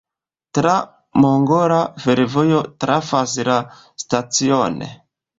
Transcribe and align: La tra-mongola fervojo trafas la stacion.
La 0.57 0.59
tra-mongola 0.59 1.77
fervojo 2.05 2.61
trafas 2.85 3.35
la 3.49 3.57
stacion. 4.05 4.81